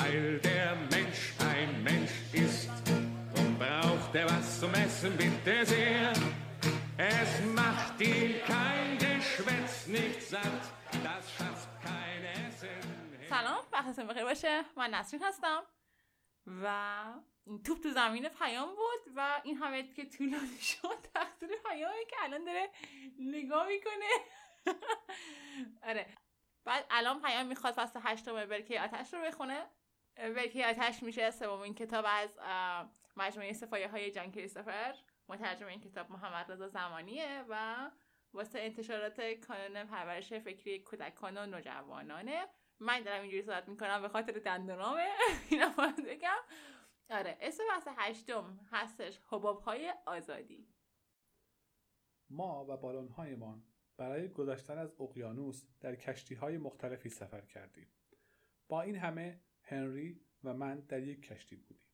[0.00, 2.70] weil der Mensch ein Mensch ist.
[3.38, 6.12] Und braucht er was zum Essen, bitte sehr.
[6.96, 7.30] Es
[7.60, 10.64] macht ihn kein Geschwätz nicht satt,
[11.06, 12.80] das schafft kein Essen.
[13.28, 15.62] سلام وقتتون بخیر باشه من نسرین هستم
[16.46, 17.04] و
[17.64, 22.44] توپ تو زمین پیام بود و این همه که طولانی شد تقصیر پیامه که الان
[22.44, 22.70] داره
[23.18, 24.10] نگاه می‌کنه
[25.88, 26.06] آره
[26.64, 29.66] بعد الان پیام می‌خواد فصل هشتم برکه آتش رو بخونه
[30.28, 32.38] برکه آتش میشه سومین کتاب از
[33.16, 34.94] مجموعه صفایه های جان کریستوفر
[35.28, 37.90] مترجم این کتاب محمد رضا زمانیه و
[38.32, 42.46] واسه انتشارات کانون پرورش فکری کودکان و نوجوانانه
[42.80, 45.08] من دارم اینجوری صحبت می‌کنم به خاطر دندونامه
[45.50, 46.38] اینا باید بگم
[47.10, 50.68] آره اسم بحث هشتم هستش حباب های آزادی
[52.30, 53.64] ما و بالونهایمان
[53.96, 57.92] برای گذشتن از اقیانوس در کشتی های مختلفی سفر کردیم.
[58.68, 61.86] با این همه هنری و من در یک کشتی بودیم.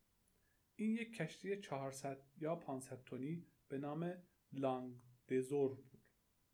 [0.76, 4.14] این یک کشتی 400 یا 500 تنی به نام
[4.52, 6.02] لانگ دزور بود.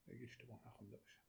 [0.06, 1.20] اگه اشتباه نخونده باشم.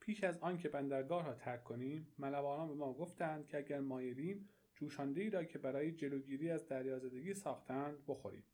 [0.00, 4.48] پیش از آن که بندرگاه را ترک کنیم ملوانان به ما گفتند که اگر مایلیم
[4.74, 8.44] جوشانده ای را که برای جلوگیری از دریازدگی ساختند بخوریم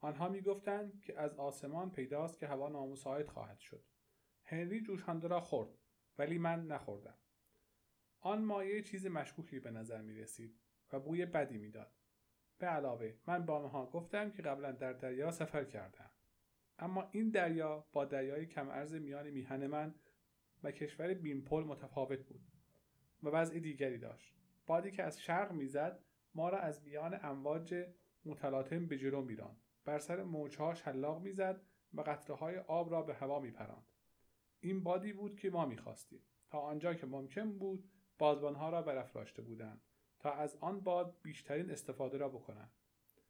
[0.00, 3.84] آنها می‌گفتند که از آسمان پیداست که هوا نامساعد خواهد شد
[4.44, 5.70] هنری جوشانده را خورد
[6.18, 7.18] ولی من نخوردم
[8.24, 10.58] آن مایه چیز مشکوکی به نظر می رسید
[10.92, 11.92] و بوی بدی می‌داد.
[12.58, 16.10] به علاوه من با آنها گفتم که قبلا در دریا سفر کردم.
[16.78, 19.94] اما این دریا با دریای کم ارز میان میهن من
[20.62, 22.40] و کشور بیمپل متفاوت بود
[23.22, 24.34] و وضع دیگری داشت.
[24.66, 27.84] بادی که از شرق می‌زد ما را از میان امواج
[28.24, 29.60] متلاطم به جلو میراند.
[29.84, 31.60] بر سر موجها شلاق می‌زد
[31.94, 33.86] و قطره های آب را به هوا میپراند.
[34.60, 36.22] این بادی بود که ما می‌خواستیم.
[36.50, 37.90] تا آنجا که ممکن بود
[38.22, 39.82] بازبانها را برافراشته بودند
[40.18, 42.72] تا از آن باد بیشترین استفاده را بکنند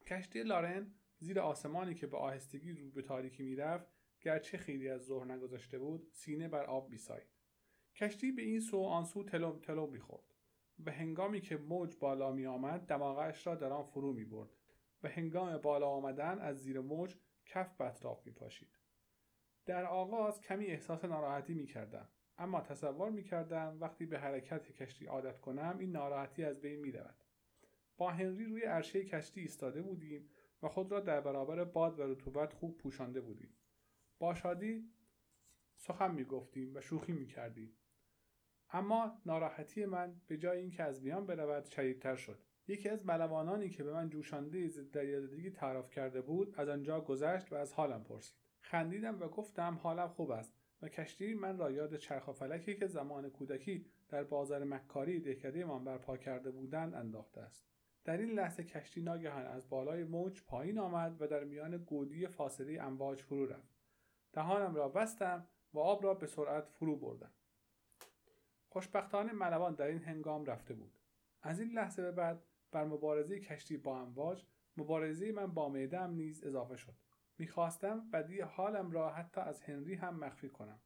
[0.06, 3.86] کشتی لارن زیر آسمانی که به آهستگی رو به تاریکی می‌رفت
[4.20, 7.28] گرچه خیلی از ظهر نگذاشته بود سینه بر آب میسایید
[7.94, 10.34] کشتی به این سو و آن سو تلو تلو می‌خورد
[10.78, 14.50] به هنگامی که موج بالا می آمد دماغش را در آن فرو می برد
[15.02, 17.16] و هنگام بالا آمدن از زیر موج
[17.46, 18.78] کف به اطراف می پاشید.
[19.66, 22.08] در آغاز کمی احساس ناراحتی می کردم.
[22.38, 26.92] اما تصور می کردم وقتی به حرکت کشتی عادت کنم این ناراحتی از بین می
[26.92, 27.24] رود.
[27.96, 30.28] با هنری روی عرشه کشتی ایستاده بودیم
[30.62, 33.56] و خود را در برابر باد و رطوبت خوب پوشانده بودیم.
[34.18, 34.90] با شادی
[35.76, 37.76] سخن می گفتیم و شوخی می کردیم.
[38.70, 42.38] اما ناراحتی من به جای اینکه از میان برود شدیدتر شد.
[42.68, 47.52] یکی از ملوانانی که به من جوشانده ضد دریازدگی تعارف کرده بود از آنجا گذشت
[47.52, 48.36] و از حالم پرسید.
[48.60, 52.86] خندیدم و گفتم حالم خوب است و کشتی من را یاد چرخ و فلکی که
[52.86, 57.66] زمان کودکی در بازار مکاری دهکدهمان برپا کرده بودند انداخته است.
[58.04, 62.82] در این لحظه کشتی ناگهان از بالای موج پایین آمد و در میان گودی فاصله
[62.82, 63.74] امواج فرو رفت.
[64.32, 67.32] دهانم را بستم و آب را به سرعت فرو بردم.
[68.68, 70.98] خوشبختانه ملوان در این هنگام رفته بود.
[71.42, 72.42] از این لحظه به بعد
[72.72, 74.44] بر مبارزه کشتی با امواج
[74.76, 76.94] مبارزه من با معدهام نیز اضافه شد.
[77.38, 80.80] می‌خواستم بدی حالم را حتی از هنری هم مخفی کنم.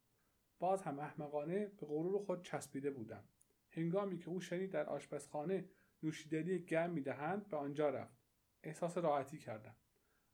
[0.59, 3.25] باز هم احمقانه به غرور خود چسبیده بودم.
[3.71, 5.69] هنگامی که او شنید در آشپزخانه
[6.03, 8.19] نوشیدنی گرم می‌دهند به آنجا رفت.
[8.62, 9.77] احساس راحتی کردم.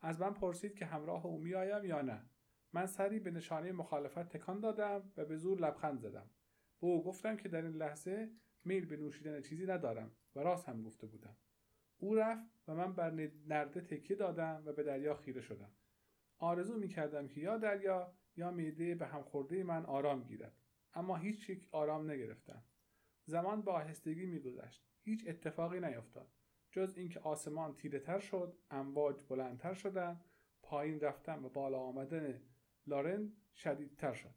[0.01, 2.31] از من پرسید که همراه او میآیم یا نه.
[2.73, 6.31] من سری به نشانه مخالفت تکان دادم و به زور لبخند زدم.
[6.81, 8.31] به او گفتم که در این لحظه
[8.65, 11.37] میل به نوشیدن چیزی ندارم و راست هم گفته بودم.
[11.99, 15.73] او رفت و من بر نرده تکیه دادم و به دریا خیره شدم.
[16.43, 20.57] آرزو می کردم که یا دریا یا میده به هم خورده من آرام گیرد.
[20.95, 22.65] اما هیچ یک آرام نگرفتم.
[23.25, 24.87] زمان با آهستگی میگذشت.
[25.03, 26.29] هیچ اتفاقی نیفتاد
[26.71, 30.25] جز اینکه آسمان تیره تر شد امواج بلندتر شدند
[30.63, 32.43] پایین رفتن و بالا آمدن
[32.87, 34.35] لارن شدیدتر شد.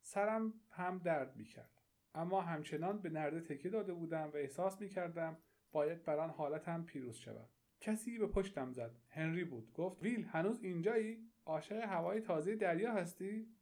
[0.00, 1.82] سرم هم درد می‌کرد.
[2.14, 5.36] اما همچنان به نرده تکیه داده بودم و احساس می‌کردم
[5.72, 7.48] باید بر آن حالتم پیروز شوم.
[7.80, 8.96] کسی به پشتم زد.
[9.08, 9.72] هنری بود.
[9.72, 13.56] گفت ویل هنوز اینجایی؟ عاشق هوای تازه دریا هستی؟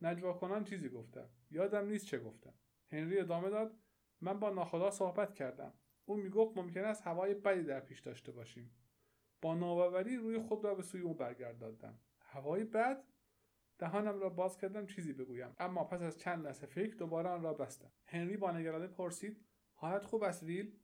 [0.00, 2.54] نجوا کنان چیزی گفتم یادم نیست چه گفتم.
[2.90, 3.78] هنری ادامه داد
[4.20, 5.72] من با ناخدا صحبت کردم.
[6.04, 8.74] او می‌گفت ممکن است هوای بدی در پیش داشته باشیم.
[9.42, 11.98] با نوآوری روی خود را به سوی او برگرداندم.
[12.18, 13.04] هوای بد؟
[13.78, 15.54] دهانم را باز کردم چیزی بگویم.
[15.58, 17.92] اما پس از چند لحظه فکر دوباره آن را بستم.
[18.06, 20.78] هنری با نگرانی پرسید حالت خوب است ویل؟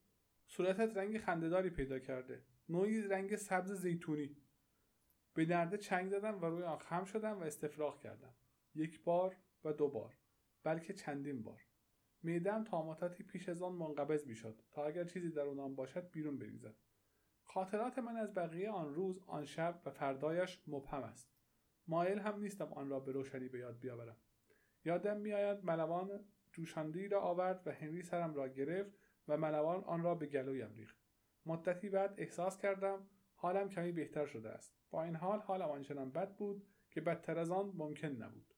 [0.46, 2.42] صورتت رنگ خندهداری پیدا کرده.
[2.70, 4.36] نوعی رنگ سبز زیتونی.
[5.34, 8.34] به نرده چنگ زدم و روی آن خم شدم و استفراغ کردم.
[8.74, 10.16] یک بار و دو بار
[10.64, 11.66] بلکه چندین بار.
[12.22, 16.38] میدم تا مدتی پیش از آن منقبض می‌شد تا اگر چیزی در اونان باشد بیرون
[16.38, 16.74] بریزد.
[17.44, 21.30] خاطرات من از بقیه آن روز آن شب و فردایش مبهم است.
[21.86, 24.16] مایل هم نیستم آن را به روشنی به یاد بیاورم.
[24.84, 30.14] یادم میآید ملوان جوشاندهای را آورد و هنری سرم را گرفت و ملوان آن را
[30.14, 30.99] به گلویم ریخت.
[31.50, 34.74] مدتی بعد احساس کردم حالم کمی بهتر شده است.
[34.90, 38.54] با این حال حالم آنچنان بد بود که بدتر از آن ممکن نبود.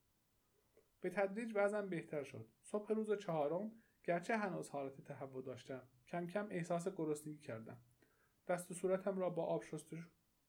[1.01, 2.49] به تدریج وضعم بهتر شد.
[2.63, 3.73] صبح روز چهارم
[4.05, 7.81] گرچه هنوز حالت تهوع داشتم کم کم احساس گرسنگی کردم.
[8.49, 9.63] دست و صورتم را با آب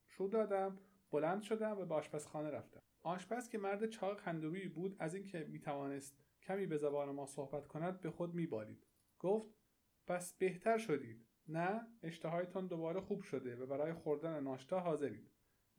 [0.06, 0.78] شو دادم
[1.10, 2.82] بلند شدم و به آشپزخانه رفتم.
[3.02, 8.00] آشپز که مرد چاق خندوی بود از اینکه می‌توانست کمی به زبان ما صحبت کند
[8.00, 8.86] به خود میبالید.
[9.18, 9.54] گفت
[10.06, 11.26] پس بهتر شدید.
[11.48, 15.30] نه اشتهایتان دوباره خوب شده و برای خوردن ناشتا حاضرید.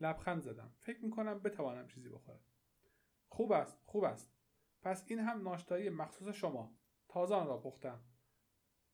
[0.02, 0.74] لبخند زدم.
[0.80, 2.40] فکر می‌کنم بتوانم چیزی بخورم.
[3.28, 4.32] خوب است خوب است.
[4.82, 6.78] پس این هم ناشتایی مخصوص شما.
[7.08, 8.04] تازه آن را پختم.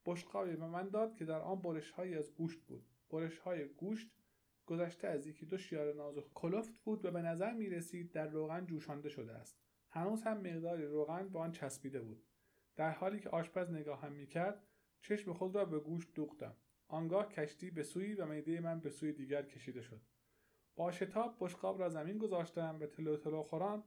[0.05, 2.85] بشقابی به من داد که در آن برشهایی از گوشت بود.
[3.09, 4.11] برشهای گوشت
[4.65, 8.65] گذشته از یکی دو شیار نازک کلفت بود و به نظر می رسید در روغن
[8.65, 9.59] جوشانده شده است.
[9.89, 12.23] هنوز هم مقداری روغن به آن چسبیده بود.
[12.75, 14.67] در حالی که آشپز نگاهم می‌کرد
[15.01, 16.55] چشم خود را به گوشت دوختم.
[16.87, 20.01] آنگاه کشتی به سوی و میده من به سوی دیگر کشیده شد.
[20.75, 23.83] با شتاب بشقاب را زمین گذاشتم و تلو تلو خوران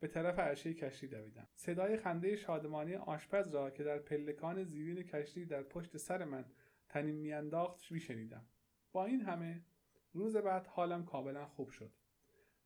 [0.00, 1.48] به طرف عرشه کشتی دویدم.
[1.54, 6.44] صدای خنده شادمانی آشپز را که در پلکان زیرین کشتی در پشت سر من
[6.88, 8.46] تنین میانداخت میشنیدم.
[8.92, 9.64] با این همه
[10.12, 11.92] روز بعد حالم کاملا خوب شد.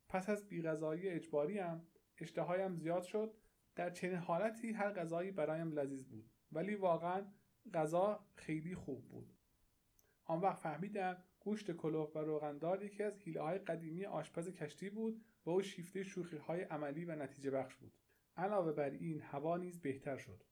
[0.09, 1.87] پس از بیغذایی اجباریم
[2.17, 3.33] اشتهایم زیاد شد.
[3.75, 6.29] در چنین حالتی هر غذایی برایم لذیذ بود.
[6.51, 7.25] ولی واقعا
[7.73, 9.33] غذا خیلی خوب بود.
[10.25, 15.25] آن وقت فهمیدم گوشت کلوف و روغندار یکی از حیله های قدیمی آشپز کشتی بود
[15.45, 17.93] و او شیفته شوخی های عملی و نتیجه بخش بود.
[18.37, 20.43] علاوه بر این هوا نیز بهتر شد.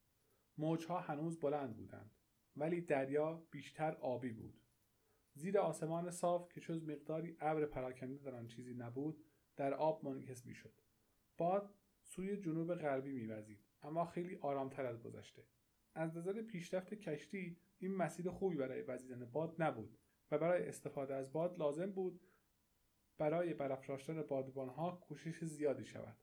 [0.57, 2.11] موجها هنوز بلند بودند
[2.55, 4.61] ولی دریا بیشتر آبی بود.
[5.33, 10.45] زیر آسمان صاف که جز مقداری ابر پراکنده در آن چیزی نبود در آب منعکس
[10.45, 10.81] می‌شد.
[11.37, 11.73] باد
[12.03, 15.43] سوی جنوب غربی میوزید اما خیلی آرامتر از گذشته.
[15.99, 19.97] از نظر پیشرفت کشتی این مسیر خوبی برای وزیدن باد نبود
[20.31, 22.21] و برای استفاده از باد لازم بود
[23.17, 26.17] برای برافراشتن بادبانها کوشش زیادی شود.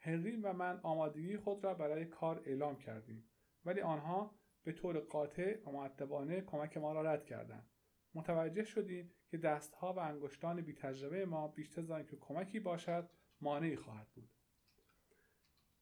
[0.00, 3.30] هنری و من آمادگی خود را برای کار اعلام کردیم
[3.64, 4.34] ولی آنها
[4.64, 7.70] به طور قاطع و معدبانه کمک ما را رد کردند.
[8.14, 13.10] متوجه شدیم که دستها و انگشتان بی تجربه ما بیشتر از که کمکی باشد
[13.40, 14.37] مانعی خواهد بود.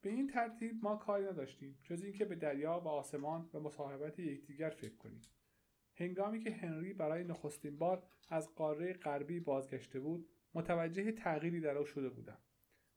[0.06, 4.70] به این ترتیب ما کاری نداشتیم جز اینکه به دریا و آسمان و مصاحبت یکدیگر
[4.70, 5.22] فکر کنیم.
[5.94, 11.84] هنگامی که هنری برای نخستین بار از قاره غربی بازگشته بود متوجه تغییری در او
[11.84, 12.38] شده بودم.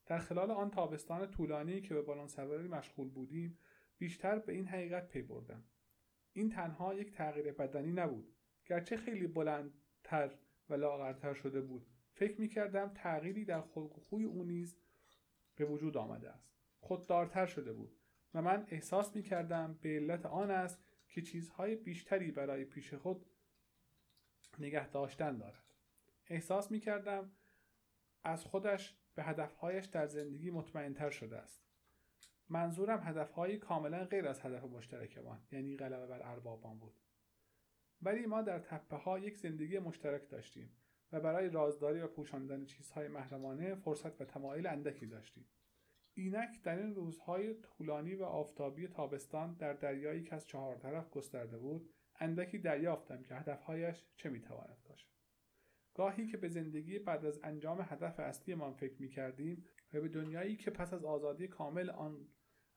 [0.05, 3.57] در خلال آن تابستان طولانی که به بالون سواری مشغول بودیم
[3.97, 5.63] بیشتر به این حقیقت پی بردم.
[6.33, 8.35] این تنها یک تغییر بدنی نبود
[8.65, 10.31] گرچه خیلی بلندتر
[10.69, 11.85] و لاغرتر شده بود.
[12.13, 14.75] فکر می کردم تغییری در خلق و خوی او نیز
[15.55, 16.58] به وجود آمده است.
[16.79, 17.95] خوددارتر شده بود
[18.33, 23.25] و من احساس می کردم به علت آن است که چیزهای بیشتری برای پیش خود
[24.59, 25.63] نگه داشتن دارد.
[26.27, 27.31] احساس می کردم
[28.23, 31.63] از خودش به هدفهایش در زندگی مطمئنتر شده است.
[32.49, 36.99] منظورم هدفهایی کاملا غیر از هدف مشترکمان یعنی غلبه بر اربابان بود.
[38.01, 40.71] ولی ما در تپه ها یک زندگی مشترک داشتیم
[41.11, 45.45] و برای رازداری و پوشاندن چیزهای محرمانه فرصت و تمایل اندکی داشتیم.
[46.19, 51.57] اینک در این روزهای طولانی و آفتابی تابستان در دریایی که از چهار طرف گسترده
[51.57, 55.09] بود اندکی دریافتم که هدفهایش چه می‌تواند باشد
[55.93, 60.55] گاهی که به زندگی بعد از انجام هدف اصلیمان فکر می کردیم و به دنیایی
[60.55, 62.27] که پس از آزادی کامل آن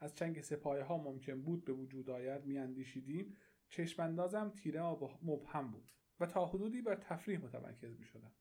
[0.00, 3.36] از چنگ سپایه ها ممکن بود به وجود آید می اندیشیدیم
[3.68, 8.32] چشماندازم تیره و مبهم بود و تا حدودی بر تفریح متمرکز می شدم.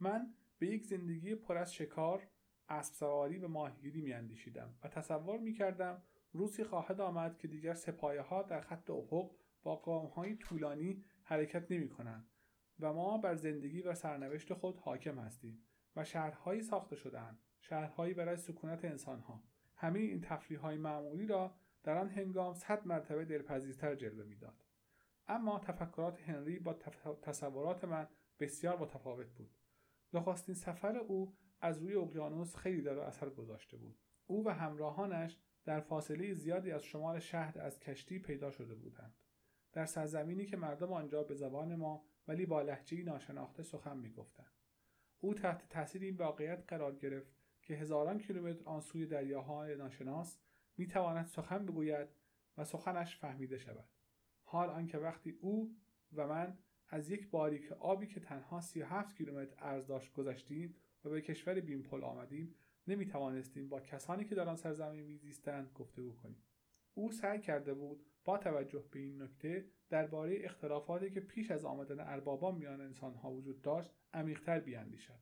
[0.00, 2.28] من به یک زندگی پر از شکار،
[2.68, 7.74] اسب سواری و ماهیگیری می اندیشیدم و تصور می کردم روزی خواهد آمد که دیگر
[7.74, 9.30] سپایه ها در خط افق
[9.62, 12.30] با قام های طولانی حرکت نمی کنند
[12.80, 15.62] و ما بر زندگی و سرنوشت خود حاکم هستیم
[15.96, 19.42] و شهرهایی ساخته شدهاند شهرهایی برای سکونت انسانها.
[19.76, 24.64] همه این تفریح های معمولی را در آن هنگام صد مرتبه دلپذیرتر جلوه می‌داد.
[25.28, 26.72] اما تفکرات هنری با
[27.22, 28.08] تصورات من
[28.40, 29.50] بسیار متفاوت بود.
[30.12, 33.98] نخستین سفر او از روی اقیانوس خیلی در اثر گذاشته بود.
[34.26, 39.14] او و همراهانش در فاصله زیادی از شمال شهر از کشتی پیدا شده بودند.
[39.72, 44.52] در سرزمینی که مردم آنجا به زبان ما ولی با لحجه ناشناخته سخن می‌گفتند.
[45.20, 50.38] او تحت تاثیر این واقعیت قرار گرفت که هزاران کیلومتر آن سوی دریاهای ناشناس
[50.76, 52.08] می‌تواند سخن بگوید
[52.58, 53.88] و سخنش فهمیده شود.
[54.44, 55.76] حال آنکه وقتی او
[56.12, 60.74] و من از یک باریک آبی که تنها 37 کیلومتر عرض داشت گذشتیم
[61.04, 62.54] و به کشور بیمپل آمدیم
[62.86, 66.42] نمی توانستیم با کسانی که در آن سرزمین میزیستند گفتگو کنیم.
[66.94, 72.00] او سعی کرده بود با توجه به این نکته درباره اختلافاتی که پیش از آمدن
[72.00, 75.18] اربابان میان انسانها وجود داشت عمیقتر بیاندیشد.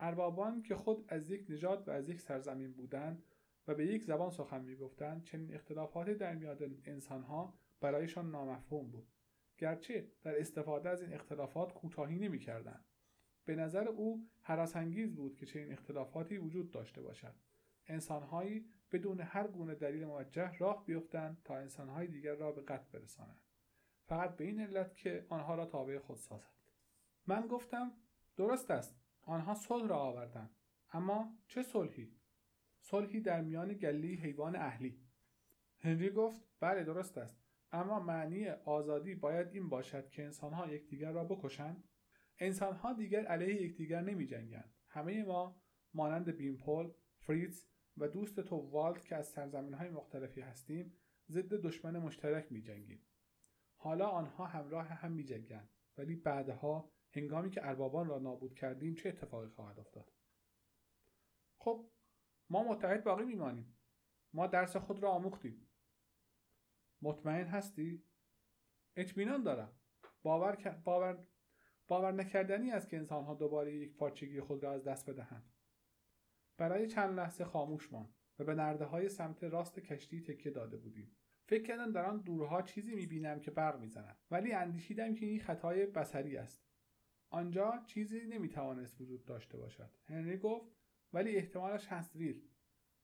[0.00, 3.24] اربابان که خود از یک نژاد و از یک سرزمین بودند
[3.68, 9.08] و به یک زبان سخن می‌گفتند چنین اختلافاتی در میان انسانها برایشان نامفهوم بود.
[9.58, 12.84] گرچه در استفاده از این اختلافات کوتاهی نمی‌کردند.
[13.46, 14.28] به نظر او
[14.74, 17.34] انگیز بود که چنین اختلافاتی وجود داشته باشد.
[17.86, 23.40] انسانهایی بدون هر گونه دلیل موجه راه بیفتند تا انسانهای دیگر را به قتل برسانند.
[24.06, 26.52] فقط به این علت که آنها را تابع خود سازد.
[27.26, 27.92] من گفتم
[28.36, 30.50] درست است آنها صلح را آوردند.
[30.92, 32.16] اما چه صلحی؟
[32.80, 35.00] صلحی در میان گلی حیوان اهلی.
[35.78, 37.36] هنری گفت بله درست است.
[37.72, 41.84] اما معنی آزادی باید این باشد که انسانها یکدیگر را بکشند.
[42.38, 45.62] انسانها دیگر علیه یکدیگر نمی جنگند همه ما
[45.94, 46.90] مانند بیمپل
[47.20, 47.64] فریتز
[47.96, 50.96] و دوست تو والت که از سرزمین های مختلفی هستیم
[51.28, 53.06] ضد دشمن مشترک می جنگیم.
[53.76, 59.08] حالا آنها همراه هم می جنگند ولی بعدها هنگامی که اربابان را نابود کردیم چه
[59.08, 60.12] اتفاقی خواهد افتاد؟
[61.58, 61.90] خب
[62.50, 63.76] ما متحد باقی میمانیم.
[64.32, 65.68] ما درس خود را آموختیم.
[67.02, 68.04] مطمئن هستی؟
[68.96, 69.72] اطمینان دارم.
[70.22, 71.26] باور, باور...
[71.88, 75.52] باور نکردنی است که انسانها دوباره یک پارچگی خود را از دست بدهند.
[76.58, 81.16] برای چند لحظه خاموش ماند و به نرده های سمت راست کشتی تکیه داده بودیم.
[81.48, 85.86] فکر کردم در آن دورها چیزی می‌بینم که برق می‌زند ولی اندیشیدم که این خطای
[85.86, 86.66] بسری است.
[87.30, 89.90] آنجا چیزی نمی‌توانست وجود داشته باشد.
[90.04, 90.72] هنری گفت
[91.12, 92.48] ولی احتمالش هست ویل.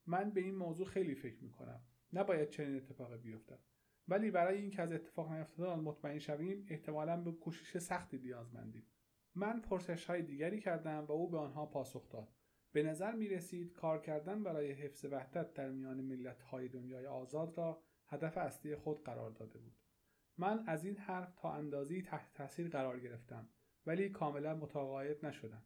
[0.05, 1.81] من به این موضوع خیلی فکر می‌کنم.
[2.13, 3.59] نباید چنین اتفاقی بیفتد.
[4.07, 8.87] ولی برای اینکه از اتفاق نیفتادن مطمئن شویم احتمالا به کوشش سختی نیازمندیم.
[9.35, 12.27] من پرسش های دیگری کردم و او به آنها پاسخ داد.
[12.71, 17.57] به نظر می رسید کار کردن برای حفظ وحدت در میان ملت های دنیای آزاد
[17.57, 19.75] را هدف اصلی خود قرار داده بود.
[20.37, 23.49] من از این حرف تا اندازی تحت تاثیر قرار گرفتم
[23.85, 25.65] ولی کاملا متقاعد نشدم.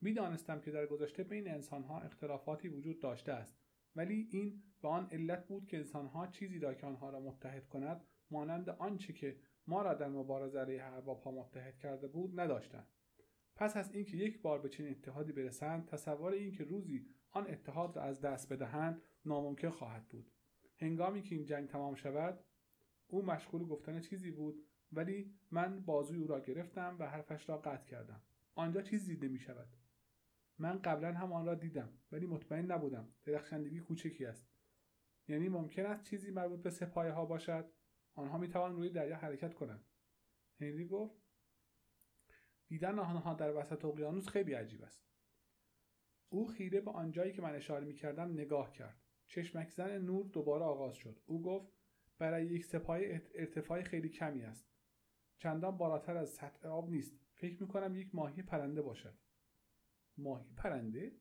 [0.00, 3.63] می‌دانستم که در گذشته بین انسانها اختلافاتی وجود داشته است.
[3.96, 8.04] ولی این به آن علت بود که انسانها چیزی را که آنها را متحد کند
[8.30, 9.36] مانند آنچه که
[9.66, 12.86] ما را در مبارزه علیه اربابها متحد کرده بود نداشتند.
[13.56, 18.02] پس از اینکه یک بار به چنین اتحادی برسند تصور اینکه روزی آن اتحاد را
[18.02, 20.30] از دست بدهند ناممکن خواهد بود.
[20.76, 22.44] هنگامی که این جنگ تمام شود
[23.06, 27.86] او مشغول گفتن چیزی بود ولی من بازوی او را گرفتم و حرفش را قطع
[27.86, 28.22] کردم.
[28.54, 29.68] آنجا چیزی دیده می شود
[30.58, 34.48] من قبلا هم آن را دیدم ولی مطمئن نبودم درخشندگی کوچکی است.
[35.28, 37.70] یعنی ممکن است چیزی مربوط به سپایه ها باشد؟
[38.14, 39.84] آنها می توان روی دریا حرکت کنند.
[40.60, 41.16] هنری گفت
[42.68, 45.04] دیدن آنها در وسط اقیانوس خیلی عجیب است.
[46.28, 49.00] او خیره به آنجایی که من اشاره می کردم نگاه کرد.
[49.26, 51.20] چشمک زن نور دوباره آغاز شد.
[51.26, 51.72] او گفت
[52.18, 54.68] برای یک سپایه ارتفاع خیلی کمی است.
[55.38, 57.14] چندان بالاتر از سطح آب نیست.
[57.34, 59.18] فکر می کنم یک ماهی پرنده باشد.
[60.18, 61.12] ماهی پرنده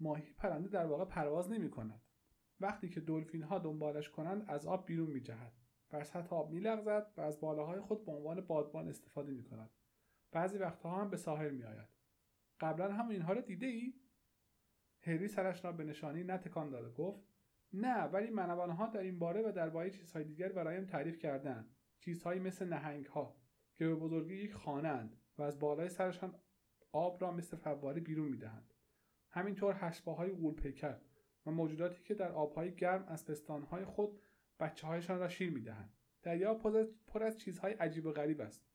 [0.00, 2.02] ماهی پرنده در واقع پرواز نمی کند
[2.60, 5.52] وقتی که دلفین ها دنبالش کنند از آب بیرون می جهد
[5.90, 9.70] بر سطح آب می لغزد و از بالاهای خود به عنوان بادبان استفاده می کند
[10.32, 11.88] بعضی وقتها هم به ساحل می آید
[12.60, 13.94] قبلا هم اینها را دیده ای؟
[15.00, 17.22] هری سرش را به نشانی نتکان داد و گفت
[17.72, 22.68] نه ولی منوانها در این باره و درباره چیزهای دیگر برایم تعریف کردند چیزهایی مثل
[22.68, 23.36] نهنگ ها
[23.74, 26.34] که به بزرگی یک خانه و از بالای سرشان
[26.92, 28.74] آب را مثل فواره بیرون می‌دهند.
[29.30, 30.96] همینطور هشباهای غول پیکر
[31.46, 34.20] و موجوداتی که در آبهای گرم از پستانهای خود
[34.60, 35.92] بچه هایشان را شیر می‌دهند.
[36.22, 36.54] دریا
[37.06, 38.66] پر از چیزهای عجیب و غریب است.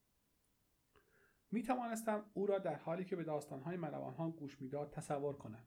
[1.52, 5.66] می توانستم او را در حالی که به داستانهای ملوانها گوش می‌داد تصور کنم.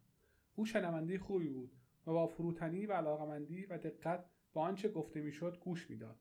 [0.54, 1.73] او شنونده خوبی بود
[2.07, 6.16] و با فروتنی و علاقمندی و دقت به آنچه گفته می‌شد گوش می‌داد.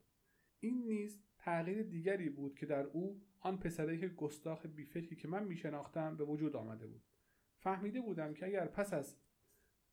[0.60, 1.20] این نیز
[1.50, 6.24] تغییر دیگری بود که در او آن پسره که گستاخ بیفکری که من میشناختم به
[6.24, 7.04] وجود آمده بود.
[7.58, 9.16] فهمیده بودم که اگر پس از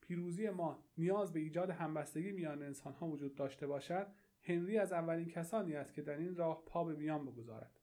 [0.01, 4.07] پیروزی ما نیاز به ایجاد همبستگی میان انسانها وجود داشته باشد
[4.43, 7.81] هنری از اولین کسانی است که در این راه پا به میان بگذارد.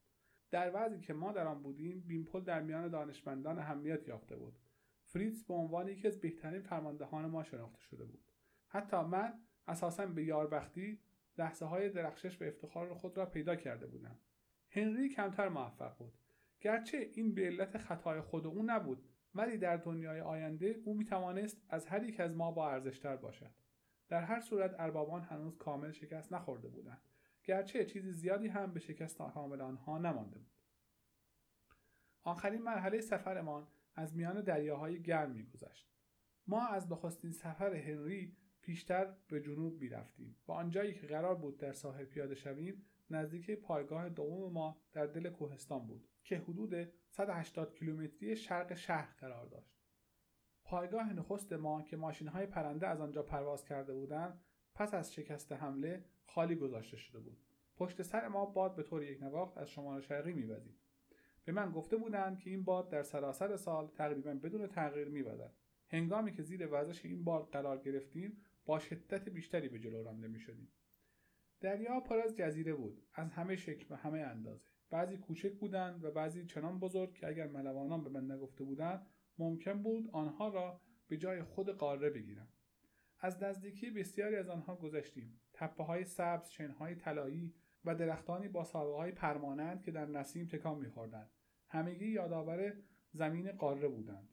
[0.51, 4.59] در وضعی که ما در آن بودیم بیمپل در میان دانشمندان اهمیت یافته بود.
[5.05, 8.23] فریتز به عنوان یکی از بهترین فرماندهان ما شناخته شده بود.
[8.67, 9.33] حتی من
[9.67, 10.99] اساسا به یاربختی
[11.37, 14.19] لحظه های درخشش و افتخار خود را پیدا کرده بودم
[14.69, 16.13] هنری کمتر موفق بود.
[16.61, 21.65] گرچه این به علت خطای خود او نبود ولی در دنیای آینده او می توانست
[21.69, 23.51] از هر یک از ما با ارزشتر باشد.
[24.09, 27.01] در هر صورت اربابان هنوز کامل شکست نخورده بودند.
[27.43, 30.51] گرچه چیزی زیادی هم به شکست کامل آنها نمانده بود.
[32.23, 35.89] آخرین مرحله سفرمان از میان دریاهای گرم میگذشت.
[36.47, 40.35] ما از نخستین سفر هنری پیشتر به جنوب می‌رفتیم.
[40.47, 45.29] و آنجایی که قرار بود در ساحل پیاده شویم نزدیک پایگاه دوم ما در دل
[45.29, 49.73] کوهستان بود که حدود 180 کیلومتری شرق شهر قرار داشت.
[50.63, 54.41] پایگاه نخست ما که ماشین های پرنده از آنجا پرواز کرده بودند
[54.75, 57.37] پس از شکست حمله خالی گذاشته شده بود.
[57.75, 60.79] پشت سر ما باد به طور یک نواخت از شمال شرقی میوزید.
[61.45, 65.53] به من گفته بودند که این باد در سراسر سال تقریبا بدون تغییر میوزد.
[65.87, 70.71] هنگامی که زیر وزش این باد قرار گرفتیم با شدت بیشتری به جلو رانده می‌شدیم.
[71.61, 74.65] دریا پر از جزیره بود از همه شکل و همه اندازه.
[74.89, 79.83] بعضی کوچک بودند و بعضی چنان بزرگ که اگر ملوانان به من نگفته بودند ممکن
[79.83, 82.47] بود آنها را به جای خود قاره بگیرم.
[83.19, 85.41] از نزدیکی بسیاری از آنها گذشتیم.
[85.53, 87.53] تپه های سبز شنهای طلایی
[87.85, 91.31] و درختانی با سابقه های پرمانند که در نسیم تکان میخوردند.
[91.67, 92.73] همگی یادآور
[93.11, 94.29] زمین قاره بودند.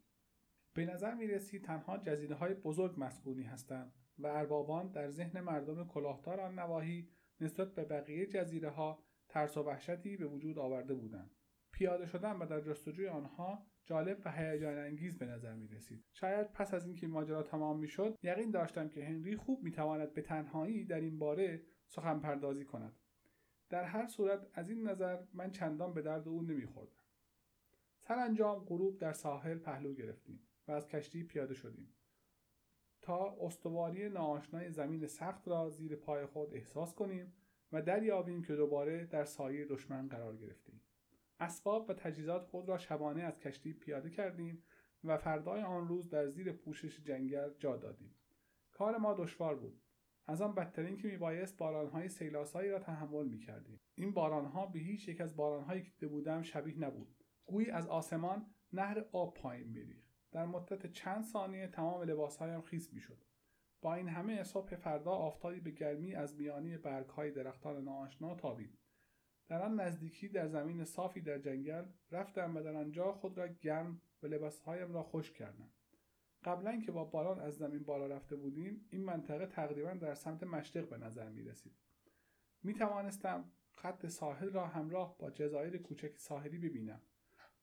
[0.75, 3.93] به نظر می رسید تنها جزیره های بزرگ مسکونی هستند.
[4.23, 7.09] و اربابان در ذهن مردم کلاهدار آن نواحی
[7.41, 11.31] نسبت به بقیه جزیره ها ترس و وحشتی به وجود آورده بودند
[11.73, 16.05] پیاده شدن و در جستجوی آنها جالب و هیجان انگیز به نظر می رسید.
[16.13, 20.15] شاید پس از اینکه ماجرا تمام می شد یقین داشتم که هنری خوب می تواند
[20.15, 22.97] به تنهایی در این باره سخن پردازی کند.
[23.69, 27.03] در هر صورت از این نظر من چندان به درد او نمیخوردم.
[27.99, 31.95] سرانجام غروب در ساحل پهلو گرفتیم و از کشتی پیاده شدیم.
[33.03, 37.33] تا استواری ناآشنای زمین سخت را زیر پای خود احساس کنیم
[37.73, 40.81] و دریابیم که دوباره در سایه دشمن قرار گرفتیم.
[41.41, 44.63] اسباب و تجهیزات خود را شبانه از کشتی پیاده کردیم
[45.05, 48.15] و فردای آن روز در زیر پوشش جنگل جا دادیم.
[48.71, 49.81] کار ما دشوار بود.
[50.27, 55.21] از آن بدترین که میبایست بارانهای سیلاسایی را تحمل می‌کردیم این بارانها به هیچ یک
[55.21, 60.47] از بارانهایی که دیده بودم شبیه نبود گویی از آسمان نهر آب پایین میریخت در
[60.47, 63.25] مدت چند ثانیه تمام لباسهایم خیس می‌شد.
[63.81, 68.79] با این همه صبح فردا آفتابی به گرمی از میانی برگهای درختان ناآشنا تابید.
[69.49, 74.01] در آن نزدیکی در زمین صافی در جنگل رفتم و در آنجا خود را گرم
[74.23, 75.71] و لباسهایم را خوش کردم.
[76.45, 80.89] قبلا که با باران از زمین بالا رفته بودیم این منطقه تقریبا در سمت مشرق
[80.89, 81.77] به نظر می رسید
[82.63, 87.01] می توانستم خط ساحل را همراه با جزایر کوچک ساحلی ببینم.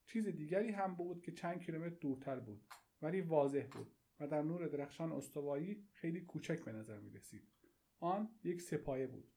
[0.07, 2.61] چیز دیگری هم بود که چند کیلومتر دورتر بود
[3.01, 7.47] ولی واضح بود و در نور درخشان استوایی خیلی کوچک به نظر می رسید
[7.99, 9.31] آن یک سپایه بود.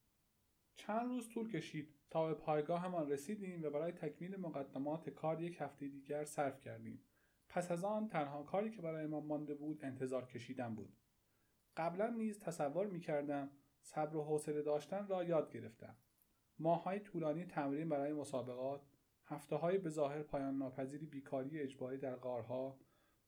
[0.74, 5.88] چند روز طول کشید تا به پایگاهمان رسیدیم و برای تکمیل مقدمات کار یک هفته
[5.88, 7.04] دیگر صرف کردیم.
[7.48, 10.96] پس از آن تنها کاری که برای ما مانده بود انتظار کشیدن بود.
[11.76, 13.50] قبلا نیز تصور می کردم
[13.82, 15.96] صبر و حوصله داشتن را یاد گرفتم.
[16.58, 18.89] ماهای طولانی تمرین برای مسابقات
[19.30, 22.78] هفته های به ظاهر پایان ناپذیری بیکاری اجباری در غارها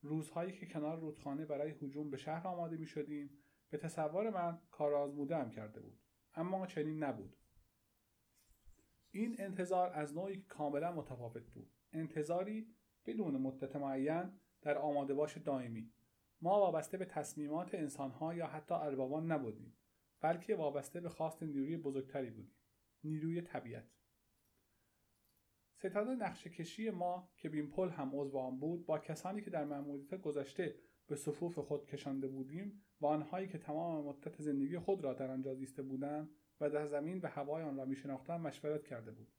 [0.01, 3.31] روزهایی که کنار رودخانه برای هجوم به شهر آماده می شدیم
[3.71, 6.01] به تصور من کار آزموده کرده بود
[6.35, 7.37] اما چنین نبود.
[9.11, 11.71] این انتظار از نوعی کاملا متفاوت بود.
[11.93, 12.75] انتظاری
[13.07, 15.93] بدون مدت معین در آماده باش دائمی.
[16.41, 19.77] ما وابسته به تصمیمات انسانها یا حتی اربابان نبودیم
[20.21, 22.57] بلکه وابسته به خواست نیروی بزرگتری بودیم.
[23.05, 24.02] نیروی طبیعت.
[25.83, 30.15] ستاد نقشه کشی ما که بیمپل هم عضو آن بود با کسانی که در مأموریت
[30.15, 30.75] گذشته
[31.07, 35.55] به صفوف خود کشانده بودیم و آنهایی که تمام مدت زندگی خود را در آنجا
[35.55, 39.33] زیسته بودند و در زمین و هوای آن را میشناختند مشورت کرده بود.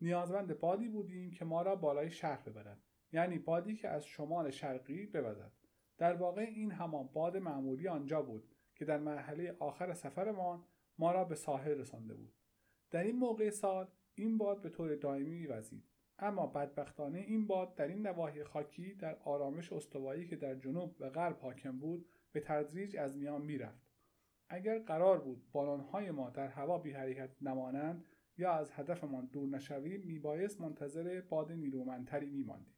[0.00, 2.82] نیازمند بادی بودیم که ما را بالای شهر ببرد
[3.12, 5.52] یعنی بادی که از شمال شرقی بوزد.
[5.98, 10.64] در واقع این همان باد معمولی آنجا بود که در مرحله آخر سفرمان
[10.98, 12.32] ما را به ساحل رسانده بود.
[12.90, 15.84] در این موقع سال این باد به طور دائمی میوزید.
[16.18, 21.10] اما بدبختانه این باد در این نواحی خاکی در آرامش استوایی که در جنوب و
[21.10, 23.84] غرب حاکم بود به تدریج از میان می‌رفت.
[24.48, 28.04] اگر قرار بود بالانهای ما در هوا بی حرکت نمانند
[28.36, 32.74] یا از هدفمان دور نشویم میبایست منتظر باد نیرومندتری میماندیم.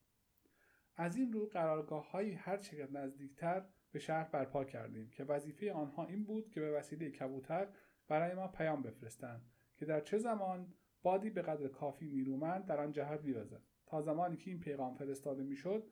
[0.96, 6.06] از این رو قرارگاه هایی هر چقدر نزدیکتر به شهر برپا کردیم که وظیفه آنها
[6.06, 7.68] این بود که به وسیله کبوتر
[8.08, 10.74] برای ما پیام بفرستند که در چه زمان
[11.06, 15.42] بادی به قدر کافی نیرومند در آن جهت بیوزد تا زمانی که این پیغام فرستاده
[15.42, 15.90] می‌شد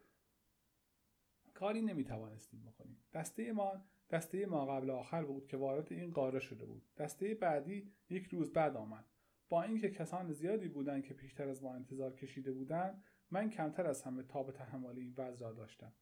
[1.55, 2.99] کاری نمی‌توانستیم بکنیم.
[3.13, 6.83] دسته ما دسته ما قبل آخر بود که وارد این قاره شده بود.
[6.97, 9.05] دسته بعدی یک روز بعد آمد.
[9.49, 14.03] با اینکه کسان زیادی بودند که پیشتر از ما انتظار کشیده بودند من کمتر از
[14.03, 15.93] همه تاب تحمل این وضع را داشتم.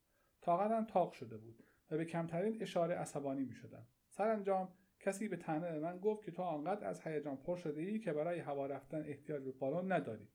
[0.41, 3.87] طاقتم تاق شده بود و به کمترین اشاره عصبانی می شدم.
[4.09, 8.13] سرانجام کسی به تنه من گفت که تو آنقدر از هیجان پر شده ای که
[8.13, 10.29] برای هوا رفتن احتیاج به بالون نداری.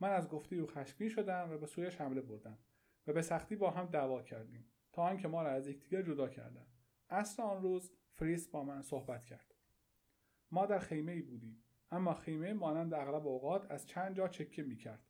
[0.00, 2.58] من از گفته او خشمگین شدم و به سویش حمله بردم
[3.06, 6.72] و به سختی با هم دعوا کردیم تا آنکه ما را از یکدیگر جدا کردند.
[7.10, 9.54] عصر آن روز فریس با من صحبت کرد.
[10.50, 14.76] ما در خیمه ای بودیم اما خیمه مانند اغلب اوقات از چند جا چکه می
[14.76, 15.06] کرد.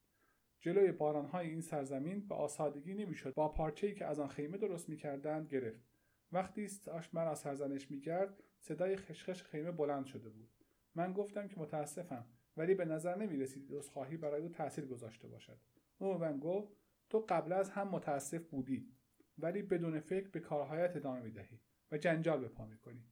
[0.60, 3.34] جلوی بارانهای این سرزمین به آسادگی نمی‌شد.
[3.34, 5.86] با پارچه‌ای که از آن خیمه درست می‌کردند گرفت.
[6.32, 10.50] وقتی ساش مرا سرزنش می‌کرد صدای خشخش خیمه بلند شده بود.
[10.94, 12.26] من گفتم که متاسفم
[12.56, 15.58] ولی به نظر نمی رسید خواهی برای او تاثیر گذاشته باشد.
[15.98, 16.72] او من گفت
[17.10, 18.92] تو قبل از هم متاسف بودی
[19.38, 21.60] ولی بدون فکر به کارهایت ادامه می دهی
[21.92, 23.04] و جنجال به پا می کنی.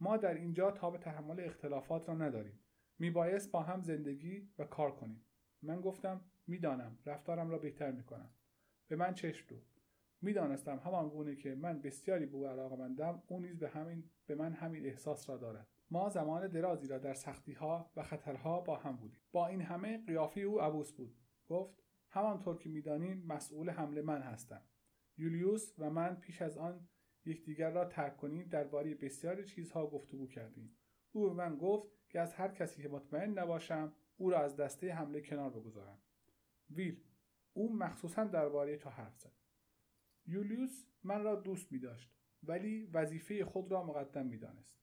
[0.00, 2.60] ما در اینجا تا به تحمل اختلافات را نداریم.
[2.98, 5.24] میبایست با هم زندگی و کار کنیم.
[5.62, 8.30] من گفتم می‌دانم رفتارم را بهتر می‌کنم.
[8.88, 9.80] به من چشم دوخت
[10.22, 14.52] می‌دانستم همان گونه که من بسیاری به او علاقمندم او نیز به همین به من
[14.52, 15.68] همین احساس را دارد.
[15.90, 19.20] ما زمان درازی را در سختی ها و خطرها با هم بودیم.
[19.32, 21.16] با این همه قیافه او عبوس بود.
[21.46, 24.62] گفت همانطور که می‌دانیم مسئول حمله من هستم.
[25.18, 26.88] یولیوس و من پیش از آن
[27.24, 30.76] یکدیگر را ترک کنیم درباره بسیاری چیزها گفتگو کردیم.
[31.12, 34.92] او به من گفت که از هر کسی که مطمئن نباشم او را از دسته
[34.92, 35.98] حمله کنار بگذارم.
[36.70, 37.04] ویل
[37.52, 39.32] او مخصوصا درباره تو حرف زد.
[40.26, 44.80] یولیوس من را دوست می داشت ولی وظیفه خود را مقدم می دانست.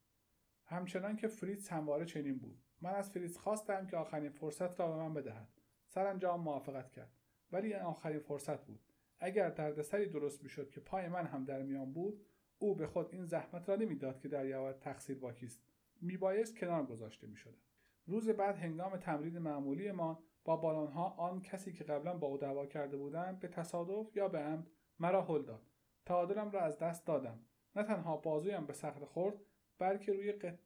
[0.66, 2.64] همچنان که فریتز همواره چنین بود.
[2.82, 5.50] من از فریتز خواستم که آخرین فرصت را به من بدهد.
[5.88, 7.12] سرانجام موافقت کرد.
[7.52, 8.80] ولی این آخرین فرصت بود.
[9.20, 12.26] اگر دردسری درست می‌شد که پای من هم در میان بود
[12.60, 15.64] او به خود این زحمت را نمی‌داد که دریابد تقصیر با کیست
[16.02, 17.58] میبایست کنار گذاشته می‌شد
[18.06, 22.66] روز بعد هنگام تمرین معمولی ما با بالانها آن کسی که قبلا با او دعوا
[22.66, 24.68] کرده بودم به تصادف یا به عمد
[25.00, 25.62] مرا هل داد.
[26.06, 27.40] تعادلم را از دست دادم.
[27.78, 29.36] نه تنها بازویم به صخره خورد
[29.80, 30.60] بلکه روی قط...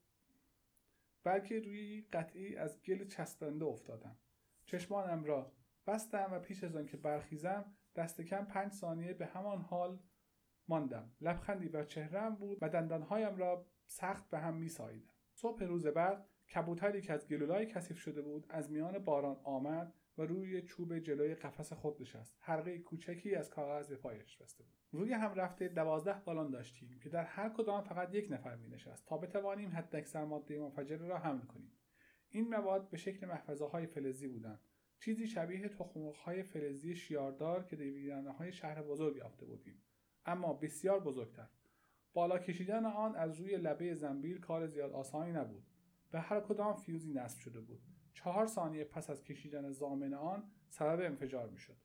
[1.24, 4.18] بلکه روی قطعی از گل چسبنده افتادم.
[4.66, 5.52] چشمانم را
[5.88, 10.00] بستم و پیش از آنکه برخیزم دست کم پنج ثانیه به همان حال
[10.68, 11.12] ماندم.
[11.22, 15.14] لبخندی بر چهرم بود و دندانهایم را سخت به هم میساییدم.
[15.34, 20.22] صبح روز بعد کبوتری که از گلولای کثیف شده بود از میان باران آمد و
[20.22, 22.38] روی چوب جلوی قفس خود نشست.
[22.40, 24.74] حلقه کوچکی از کاغذ به پایش بسته بود.
[24.92, 29.06] روی هم رفته دوازده بالان داشتیم که در هر کدام فقط یک نفر می نشست
[29.06, 31.72] تا بتوانیم حداکثر ماده منفجره را حمل کنیم.
[32.30, 34.60] این مواد به شکل محفظه های فلزی بودند.
[35.00, 35.70] چیزی شبیه
[36.26, 39.84] های فلزی شیاردار که در های شهر بزرگ یافته بودیم.
[40.26, 41.50] اما بسیار بزرگتر.
[42.14, 45.64] بالا کشیدن آن از روی لبه زنبیل کار زیاد آسانی نبود.
[46.12, 47.82] به هر کدام فیوزی نصب شده بود.
[48.14, 51.78] چهار ثانیه پس از کشیدن زامن آن سبب انفجار می‌شد.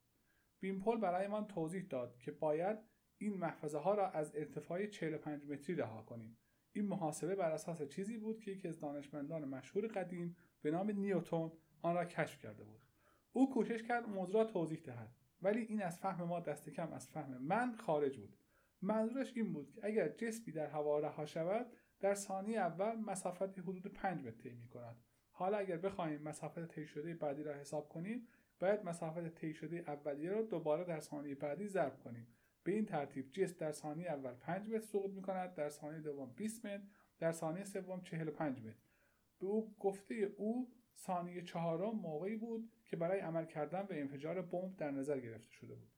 [0.61, 2.79] بیمپل برای من توضیح داد که باید
[3.19, 6.39] این محفظه ها را از ارتفاع 45 متری رها کنیم.
[6.73, 11.53] این محاسبه بر اساس چیزی بود که یکی از دانشمندان مشهور قدیم به نام نیوتون
[11.83, 12.83] آن را کشف کرده بود.
[13.33, 17.09] او کوشش کرد موضوع را توضیح دهد ولی این از فهم ما دست کم از
[17.09, 18.37] فهم من خارج بود.
[18.83, 21.67] منظورش این بود که اگر جسمی در هوا رها شود
[22.01, 25.06] در ثانیه اول مسافت حدود 5 متر طی می کند
[25.39, 28.27] حالا اگر بخواهیم مسافت طی شده بعدی را حساب کنیم
[28.61, 32.27] باید مسافت طی شده اولیه را دوباره در ثانیه بعدی ضرب کنیم.
[32.65, 36.33] به این ترتیب جسم در ثانیه اول 5 متر سقوط می کند در ثانیه دوم
[36.37, 36.83] 20 متر
[37.19, 38.77] در ثانیه سوم 45 متر.
[39.39, 44.77] به او گفته او ثانیه چهارم موقعی بود که برای عمل کردن به انفجار بمب
[44.77, 45.91] در نظر گرفته شده بود.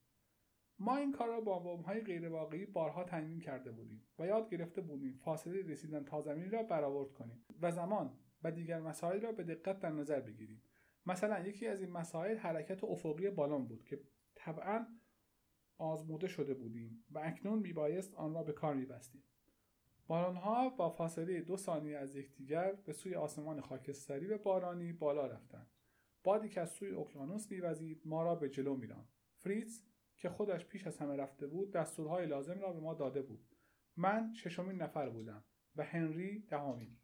[0.79, 5.21] ما این کار را با غیر غیرواقعی بارها تنظیم کرده بودیم و یاد گرفته بودیم
[5.25, 9.81] فاصله رسیدن تا زمین را برآورد کنیم و زمان و دیگر مسائل را به دقت
[9.81, 10.63] در نظر بگیریم.
[11.07, 14.01] مثلا یکی از این مسائل حرکت افقی بالون بود که
[14.35, 14.87] طبعا
[15.79, 19.23] آزموده شده بودیم و اکنون میبایست آن را به کار میبستیم.
[20.07, 25.71] بالونها با فاصله دو ثانیه از یکدیگر به سوی آسمان خاکستری و بارانی بالا رفتند.
[26.25, 29.09] بادی که از سوی اقیانوس میوزید ما را به جلو میراند.
[29.37, 29.83] فریتز
[30.17, 33.49] که خودش پیش از همه رفته بود دستورهای لازم را به ما داده بود.
[33.97, 35.45] من ششمین نفر بودم
[35.77, 36.97] و هنری دهمین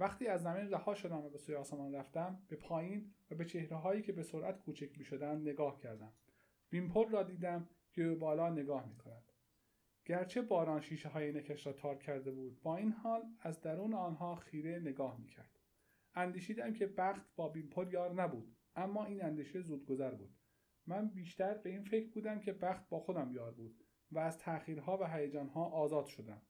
[0.00, 3.76] وقتی از زمین رها شدم و به سوی آسمان رفتم به پایین و به چهره
[3.76, 6.12] هایی که به سرعت کوچک می شدن نگاه کردم
[6.70, 9.32] بیمپل را دیدم که به بالا نگاه می کند.
[10.04, 14.34] گرچه باران شیشه های نکش را تار کرده بود با این حال از درون آنها
[14.34, 15.58] خیره نگاه می کرد.
[16.14, 20.36] اندیشیدم که بخت با بیمپل یار نبود اما این اندیشه زودگذر بود
[20.86, 24.98] من بیشتر به این فکر بودم که بخت با خودم یار بود و از تأخیرها
[25.00, 26.42] و هیجانها آزاد شدم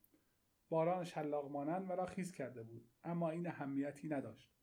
[0.71, 4.55] باران شلاق مانند مرا خیز کرده بود اما این اهمیتی نداشت.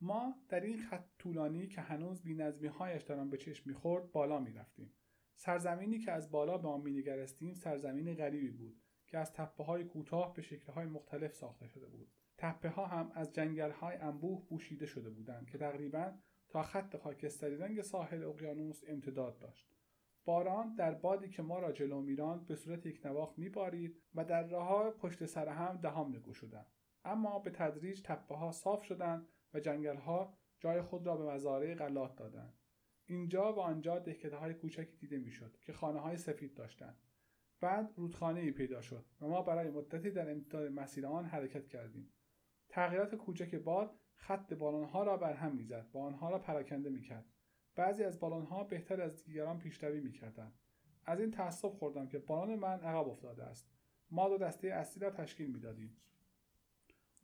[0.00, 4.92] ما در این خط طولانی که هنوز بینظمی هایش دارم به چشم می‌خورد بالا می‌رفتیم.
[5.34, 10.34] سرزمینی که از بالا به آن مینگرستیم سرزمین غریبی بود که از تپه های کوتاه
[10.34, 12.12] به شکل های مختلف ساخته شده بود.
[12.38, 16.12] تپه ها هم از جنگل های انبوه پوشیده شده بودند که تقریبا
[16.48, 19.75] تا خط خاکستری رنگ ساحل اقیانوس امتداد داشت.
[20.26, 24.46] باران در بادی که ما را جلو میراند به صورت یک نواخت میبارید و در
[24.46, 26.66] راه پشت سر هم دهان میگشودند.
[27.04, 31.74] اما به تدریج تپه ها صاف شدند و جنگل ها جای خود را به مزارع
[31.74, 32.54] غلات دادند.
[33.06, 36.96] اینجا و آنجا دهکده های کوچکی دیده می‌شد که خانه های سفید داشتند.
[37.60, 42.12] بعد رودخانه ای پیدا شد و ما برای مدتی در امتداد مسیر آن حرکت کردیم.
[42.68, 47.35] تغییرات کوچک باد خط بالونها را بر هم می‌زد و آنها را پراکنده می‌کرد.
[47.76, 50.58] بعضی از بالونها بهتر از دیگران پیشروی می‌کردند.
[51.04, 53.70] از این تأسف خوردم که بالون من عقب افتاده است.
[54.10, 55.96] ما دو دسته اصلی را تشکیل می‌دادیم.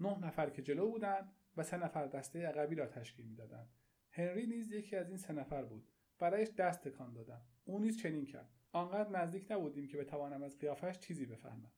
[0.00, 3.68] نه نفر که جلو بودند و سه نفر دسته عقبی را تشکیل می‌دادند.
[4.10, 5.88] هنری نیز یکی از این سه نفر بود.
[6.18, 7.42] برایش دست تکان دادم.
[7.64, 8.50] او نیز چنین کرد.
[8.72, 11.72] آنقدر نزدیک نبودیم که بتوانم از قیافش چیزی بفهمم.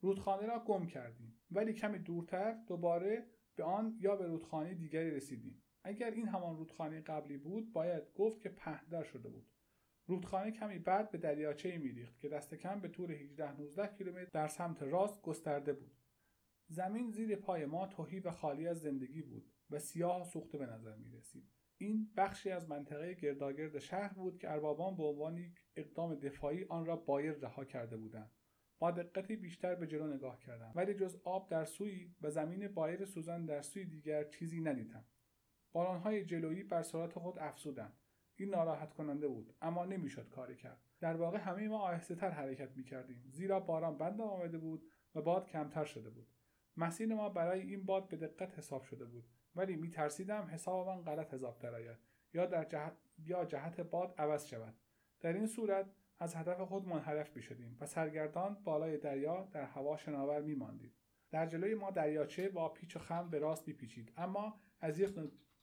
[0.00, 1.40] رودخانه را گم کردیم.
[1.50, 5.62] ولی کمی دورتر دوباره به آن یا به رودخانه دیگری رسیدیم.
[5.84, 9.46] اگر این همان رودخانه قبلی بود باید گفت که پهندر شده بود.
[10.06, 14.48] رودخانه کمی بعد به دریاچه میریخت که دست کم به طور 18 19 کیلومتر در
[14.48, 15.96] سمت راست گسترده بود.
[16.68, 20.66] زمین زیر پای ما توهی و خالی از زندگی بود و سیاه و سوخته به
[20.66, 21.48] نظر می رسید.
[21.78, 26.86] این بخشی از منطقه گرداگرد شهر بود که اربابان به عنوان یک اقدام دفاعی آن
[26.86, 28.30] را بایر رها کرده بودند.
[28.78, 30.72] با دقتی بیشتر به جلو نگاه کردم.
[30.74, 35.04] ولی جز آب در سوی و زمین بایر سوزان در سوی دیگر چیزی ندیدم.
[35.72, 37.98] بالانهای جلویی بر سرعت خود افزودند
[38.36, 40.80] این ناراحت کننده بود اما نمی‌شد کاری کرد.
[41.00, 45.22] در واقع همه ما آهسته تر حرکت می کردیم زیرا باران بند آمده بود و
[45.22, 46.28] باد کمتر شده بود.
[46.76, 51.02] مسیر ما برای این باد به دقت حساب شده بود ولی می ترسیدم حساب من
[51.02, 51.98] غلط حساب درآید
[52.34, 54.74] یا در جهت یا جهت باد عوض شود.
[55.20, 55.86] در این صورت
[56.18, 60.94] از هدف خود منحرف می شدیم و سرگردان بالای دریا در هوا شناور می ماندیم.
[61.30, 65.18] در جلوی ما دریاچه با پیچ و خم به راست پیچید اما از یک,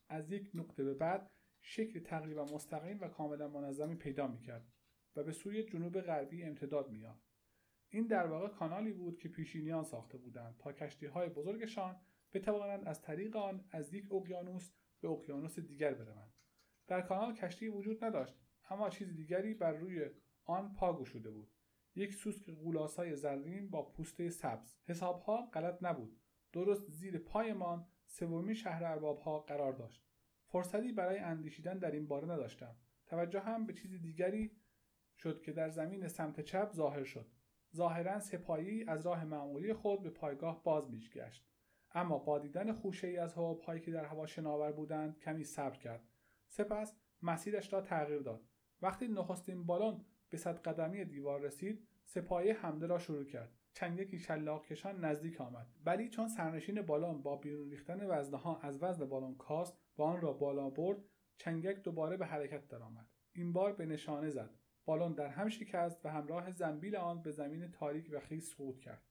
[0.10, 4.67] از یک نقطه به بعد شکل تقریبا مستقیم و کاملا منظمی پیدا می کرد
[5.15, 7.30] و به سوی جنوب غربی امتداد می یافت.
[7.89, 12.02] این در واقع کانالی بود که پیشینیان ساخته بودند تا کشتی های بزرگشان
[12.34, 16.34] بتوانند از طریق آن از یک اقیانوس به اقیانوس دیگر بروند.
[16.88, 18.36] در کانال کشتی وجود نداشت
[18.69, 20.10] اما چیز دیگری بر روی
[20.45, 21.52] آن پا گشوده بود.
[21.95, 24.76] یک سوسک غولاسای زرین با پوسته سبز.
[24.86, 26.19] حسابها غلط نبود.
[26.54, 30.06] درست زیر پایمان سومین شهر اربابها قرار داشت.
[30.48, 32.76] فرصتی برای اندیشیدن در این باره نداشتم.
[33.08, 34.52] توجه هم به چیز دیگری
[35.17, 37.32] شد که در زمین سمت چپ ظاهر شد.
[37.76, 41.50] ظاهرا سپایی از راه معمولی خود به پایگاه باز میگشت
[41.91, 46.08] اما با دیدن خوشه ای از حبابهایی که در هوا شناور بودند کمی صبر کرد.
[46.48, 48.45] سپس مسیرش را تغییر داد.
[48.82, 53.59] وقتی نخستین بالون به صد قدمی دیوار رسید سپایه حمله را شروع کرد.
[53.74, 55.68] چنگکی شلاق کشان نزدیک آمد.
[55.86, 60.34] ولی چون سرنشین بالون با بیرون ریختن وزنها از وزن بالون کاست و آن را
[60.34, 60.98] بالا برد
[61.38, 63.08] چنگک دوباره به حرکت درآمد.
[63.34, 64.50] این بار به نشانه زد.
[64.86, 69.04] بالون در هم شکست و همراه زنبیل آن به زمین تاریک و خیس سقوط کرد.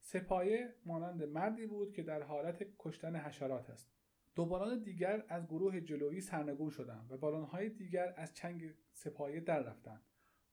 [0.00, 3.92] سپایه مانند مردی بود که در حالت کشتن حشرات است.
[4.34, 9.62] دو بالون دیگر از گروه جلویی سرنگون شدند و بالونهای دیگر از چنگ سپایه در
[9.62, 10.02] رفتند.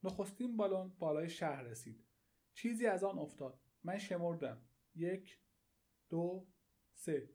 [0.04, 2.09] نخستین بالون بالای شهر رسید.
[2.62, 3.60] چیزی از آن افتاد.
[3.84, 4.62] من شمردم.
[4.96, 5.40] یک
[6.10, 6.48] دو
[6.94, 7.30] سه.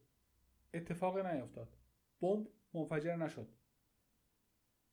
[0.74, 1.76] اتفاقی نیفتاد
[2.20, 3.48] بمب منفجر نشد.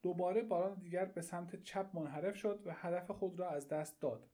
[0.02, 4.30] دوباره بالون دیگر به سمت چپ منحرف شد و هدف خود را از دست داد.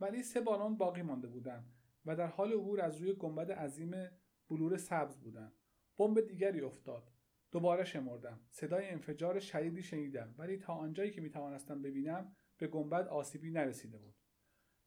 [0.00, 1.72] ولی سه بالون باقی مانده بودند
[2.06, 4.10] و در حال عبور از روی گنبد عظیم
[4.48, 5.52] بلور سبز بودند.
[5.98, 7.12] بمب دیگری افتاد.
[7.50, 8.40] دوباره شمردم.
[8.50, 10.34] صدای انفجار شدیدی شنیدم.
[10.38, 14.21] ولی تا آنجایی که می‌توانستم ببینم به گنبد آسیبی نرسیده بود.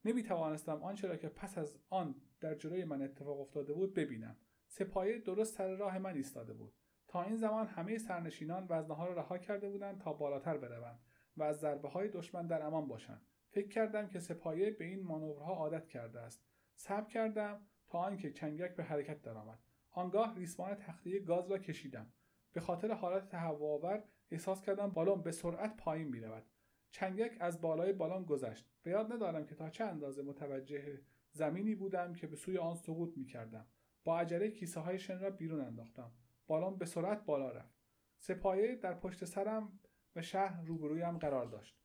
[0.06, 4.36] نمی توانستم آنچه را که پس از آن در جلوی من اتفاق افتاده بود ببینم.
[4.66, 6.74] سپایه درست سر راه من ایستاده بود.
[7.08, 11.00] تا این زمان همه سرنشینان وزنها را رها کرده بودند تا بالاتر بروند
[11.36, 13.26] و از ضربه های دشمن در امان باشند.
[13.50, 16.44] فکر کردم که سپایه به این مانورها عادت کرده است.
[16.76, 19.58] صبر کردم تا آنکه چنگک به حرکت درآمد.
[19.90, 22.12] آنگاه ریسمان تخته گاز را کشیدم.
[22.52, 26.46] به خاطر حالت تهوعآور احساس کردم بالون به سرعت پایین می‌رود.
[26.90, 31.00] چنگک از بالای بالون گذشت به یاد ندارم که تا چه اندازه متوجه
[31.36, 33.66] زمینی بودم که به سوی آن سقوط می کردم.
[34.04, 36.12] با عجله کیسه های شن را بیرون انداختم.
[36.46, 37.74] بالون به سرعت بالا رفت.
[38.18, 39.80] سپایه در پشت سرم
[40.16, 41.78] و شهر روبرویم قرار داشت.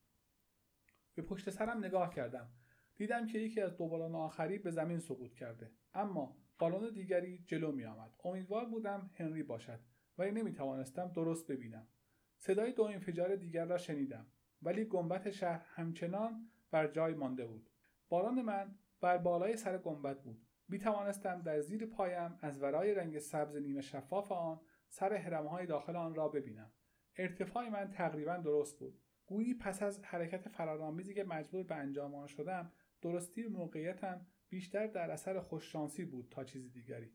[1.16, 2.52] به پشت سرم نگاه کردم.
[2.96, 5.72] دیدم که یکی از دو بالون آخری به زمین سقوط کرده.
[5.94, 8.16] اما بالون دیگری جلو می آمد.
[8.24, 9.80] امیدوار بودم هنری باشد
[10.18, 11.88] ولی نمی توانستم درست ببینم.
[12.38, 14.26] صدای دو انفجار دیگر را شنیدم.
[14.62, 17.70] ولی گنبت شهر همچنان بر جای مانده بود.
[18.10, 20.42] باران من بر بالای سر گنبد بود.
[20.68, 25.96] می توانستم در زیر پایم از ورای رنگ سبز نیمه شفاف آن سر هرمهای داخل
[25.96, 26.72] آن را ببینم.
[27.18, 29.02] ارتفاع من تقریبا درست بود.
[29.26, 32.72] گویی پس از حرکت فرارآمیزی که مجبور به انجام آن شدم
[33.02, 37.14] درستی موقعیتم بیشتر در اثر خوششانسی بود تا چیز دیگری.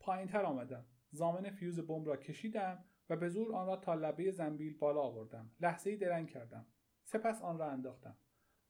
[0.00, 0.86] پایینتر آمدم.
[1.10, 5.50] ضامن فیوز بمب را کشیدم و به زور آن را تا لبه زنبیل بالا آوردم.
[5.60, 6.66] لحظه ای درنگ کردم.
[7.04, 8.16] سپس آن را انداختم.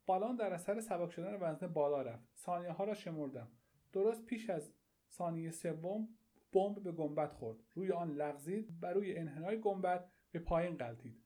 [0.07, 2.29] بالن در اثر سبک شدن وزنه بالا رفت.
[2.37, 3.49] ثانیه ها را شمردم.
[3.93, 4.73] درست پیش از
[5.11, 6.09] ثانیه سوم
[6.53, 7.59] بمب به گنبد خورد.
[7.75, 11.23] روی آن لغزید و روی انحنای گنبد به پایین غلطید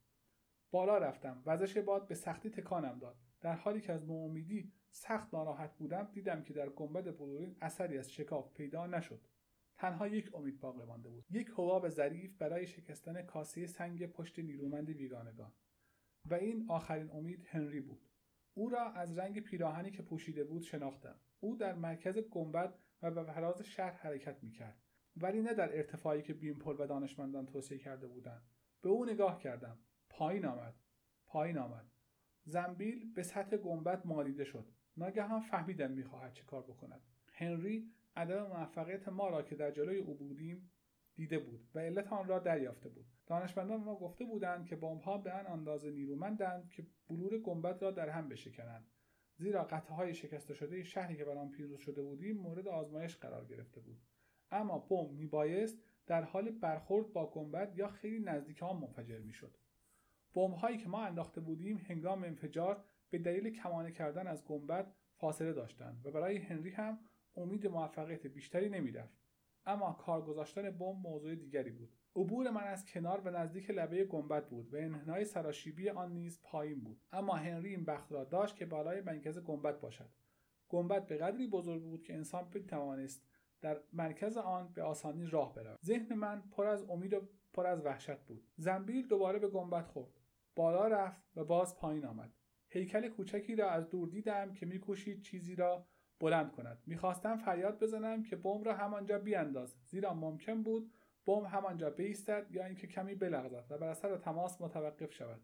[0.70, 1.42] بالا رفتم.
[1.46, 3.16] وزش باد به سختی تکانم داد.
[3.40, 8.12] در حالی که از نومیدی سخت ناراحت بودم دیدم که در گنبد بلورین اثری از
[8.12, 9.20] شکاف پیدا نشد.
[9.76, 11.24] تنها یک امید باقی مانده بود.
[11.30, 15.52] یک حباب ظریف برای شکستن کاسه سنگ پشت نیرومند بیگانگان.
[16.30, 18.08] و این آخرین امید هنری بود.
[18.54, 21.16] او را از رنگ پیراهنی که پوشیده بود شناختم.
[21.40, 24.82] او در مرکز گنبد و به فراز شهر حرکت می‌کرد
[25.16, 28.42] ولی نه در ارتفاعی که بیمپل و دانشمندان توصیه کرده بودند.
[28.82, 29.78] به او نگاه کردم.
[30.10, 30.74] پایین آمد.
[31.26, 31.86] پایین آمد.
[32.44, 34.66] زنبیل به سطح گنبد مالیده شد.
[34.96, 37.02] ناگهان فهمیدم می‌خواهد چه کار بکند.
[37.32, 40.70] هنری عدم موفقیت ما را که در جلوی او بودیم
[41.14, 43.06] دیده بود و علت آن را دریافته بود.
[43.26, 48.08] دانشمندان ما گفته بودند که بمبها به آن اندازه نیرومندند که بلور گنبد را در
[48.08, 48.90] هم بشکنند.
[49.36, 53.44] زیرا قطعه های شکسته شده شهری که بر آن پیروز شده بودیم مورد آزمایش قرار
[53.44, 54.00] گرفته بود.
[54.50, 59.56] اما بمب میبایست در حال برخورد با گنبد یا خیلی نزدیک آن منفجر می‌شد.
[60.34, 66.06] بمبهایی که ما انداخته بودیم هنگام انفجار به دلیل کمانه کردن از گنبد فاصله داشتند
[66.06, 66.98] و برای هنری هم
[67.36, 69.18] امید موفقیت بیشتری نمی‌رفت.
[69.66, 71.96] اما کار گذاشتن بمب موضوع دیگری بود.
[72.16, 74.74] عبور من از کنار و نزدیک لبه گنبد بود.
[74.74, 77.00] و انحنای سراشیبی آن نیز پایین بود.
[77.12, 80.10] اما هنری این بخت را داشت که بالای مرکز گنبد باشد.
[80.68, 83.26] گنبد به قدری بزرگ بود که انسان بتوانست
[83.60, 85.78] در مرکز آن به آسانی راه برود.
[85.84, 87.20] ذهن من پر از امید و
[87.52, 88.46] پر از وحشت بود.
[88.56, 90.20] زنبیل دوباره به گنبد خورد.
[90.56, 92.32] بالا رفت و باز پایین آمد.
[92.68, 95.86] هیکل کوچکی را از دور دیدم که میکوشید چیزی را
[96.20, 96.82] بلند کند.
[96.86, 99.76] می‌خواستم فریاد بزنم که بم را همانجا بیانداز.
[99.84, 100.92] زیرا ممکن بود
[101.26, 105.40] بم همانجا بیستد یا اینکه کمی بلغزد و بر اثر تماس متوقف شود.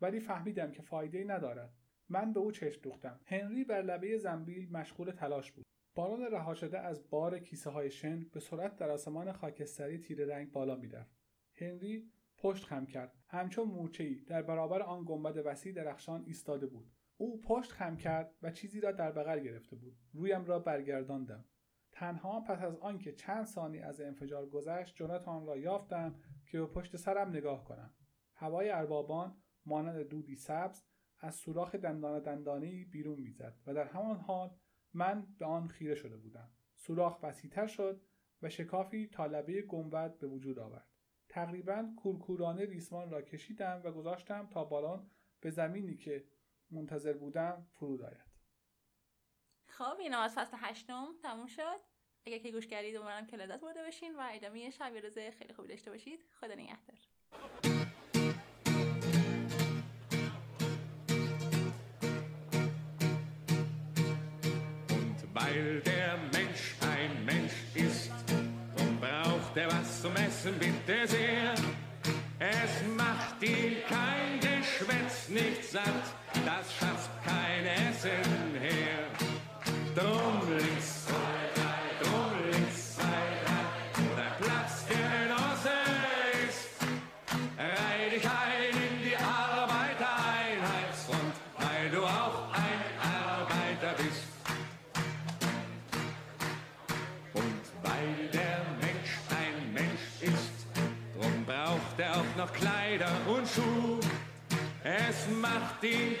[0.00, 1.74] ولی فهمیدم که فایده ندارد.
[2.08, 3.20] من به او چشم دوختم.
[3.26, 5.66] هنری بر لبه زنبیل مشغول تلاش بود.
[5.94, 10.52] باران رها شده از بار کیسه های شن به سرعت در آسمان خاکستری تیره رنگ
[10.52, 11.16] بالا می‌رفت.
[11.54, 13.12] هنری پشت خم کرد.
[13.28, 16.92] همچون مورچهای در برابر آن گنبد وسیع درخشان ایستاده بود.
[17.16, 19.96] او پشت خم کرد و چیزی را در بغل گرفته بود.
[20.12, 21.44] رویم را برگرداندم.
[21.96, 26.14] تنها پس از آنکه چند ثانی از انفجار گذشت جرأت آن را یافتم
[26.46, 27.94] که به پشت سرم نگاه کنم.
[28.34, 30.84] هوای اربابان مانند دودی سبز
[31.20, 34.50] از سوراخ دندان دندانی بیرون می‌زد و در همان حال
[34.94, 36.50] من به آن خیره شده بودم.
[36.74, 38.00] سوراخ وسیعتر شد
[38.42, 40.88] و شکافی تا لبه گنبد به وجود آورد.
[41.28, 46.24] تقریبا کورکورانه ریسمان را کشیدم و گذاشتم تا بالان به زمینی که
[46.70, 48.25] منتظر بودم فرود آید.
[49.75, 51.79] خب این از فصل هشتم تموم شد
[52.25, 55.67] اگر که گوش کردید امیدوارم که لذت برده باشین و ادامه شب روز خیلی خوبی
[55.67, 56.97] داشته باشید خدا نگهدار
[64.89, 68.11] Und weil der Mensch ein Mensch ist,
[68.75, 71.53] drum braucht er was zum Essen, bitte sehr.
[72.39, 76.05] Es macht ihn kein Geschwätz nicht satt,
[76.45, 78.64] das schafft kein Essen her.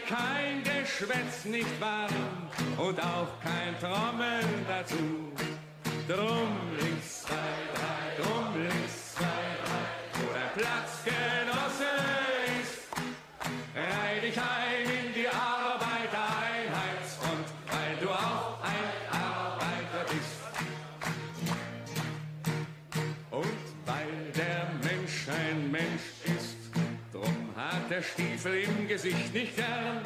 [0.08, 2.10] Kein Geschwätz nicht warm
[2.78, 5.32] und auch kein Trommeln dazu.
[6.08, 6.85] Drum
[28.12, 30.02] Stiefel im Gesicht nicht gern.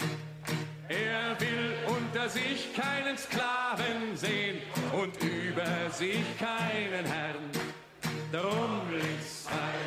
[0.88, 4.59] Er will unter sich keinen Sklaven sehen
[4.92, 7.51] und über sich keinen Herrn.
[8.32, 9.79] Drum links, zwei,